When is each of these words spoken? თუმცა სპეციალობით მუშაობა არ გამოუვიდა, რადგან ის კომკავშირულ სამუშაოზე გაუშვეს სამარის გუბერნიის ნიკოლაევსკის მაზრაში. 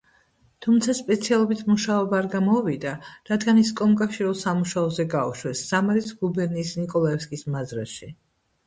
თუმცა 0.65 0.93
სპეციალობით 0.99 1.61
მუშაობა 1.67 2.17
არ 2.21 2.29
გამოუვიდა, 2.31 2.93
რადგან 3.33 3.61
ის 3.65 3.69
კომკავშირულ 3.83 4.35
სამუშაოზე 4.41 5.07
გაუშვეს 5.15 5.63
სამარის 5.71 6.13
გუბერნიის 6.25 6.75
ნიკოლაევსკის 6.83 7.49
მაზრაში. 7.57 8.15